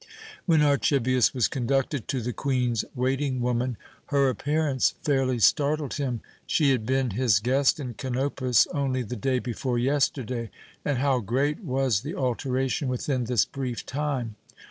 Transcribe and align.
When 0.47 0.63
Archibius 0.63 1.31
was 1.31 1.47
conducted 1.47 2.07
to 2.07 2.21
the 2.21 2.33
Queen's 2.33 2.83
waiting 2.95 3.39
woman, 3.39 3.77
her 4.07 4.29
appearance 4.29 4.95
fairly 5.03 5.37
startled 5.37 5.93
him. 5.93 6.21
She 6.47 6.71
had 6.71 6.87
been 6.87 7.11
his 7.11 7.37
guest 7.37 7.79
in 7.79 7.93
Kanopus 7.93 8.65
only 8.73 9.03
the 9.03 9.15
day 9.15 9.37
before 9.37 9.77
yesterday, 9.77 10.49
and 10.83 10.97
how 10.97 11.19
great 11.19 11.59
was 11.63 12.01
the 12.01 12.15
alteration 12.15 12.87
within 12.87 13.25
this 13.25 13.45
brief 13.45 13.85
time! 13.85 14.37